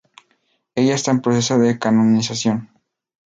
[0.73, 2.71] Ella está en proceso de canonización.